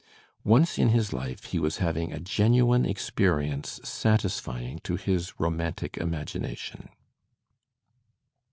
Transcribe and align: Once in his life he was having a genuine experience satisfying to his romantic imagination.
Once 0.43 0.79
in 0.79 0.89
his 0.89 1.13
life 1.13 1.43
he 1.43 1.59
was 1.59 1.77
having 1.77 2.11
a 2.11 2.19
genuine 2.19 2.87
experience 2.87 3.79
satisfying 3.83 4.79
to 4.79 4.95
his 4.95 5.39
romantic 5.39 5.95
imagination. 5.97 6.89